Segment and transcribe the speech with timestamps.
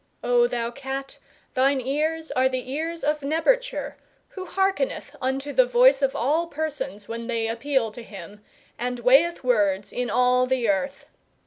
[0.23, 1.19] O thou Cat,
[1.53, 3.97] thine ears are the ears of Nebertcher,
[4.29, 8.43] who hearkeneth unto the voice of all persons when they appeal to him,
[8.79, 11.05] and weigheth words (i.e., judgeth) in all the earth.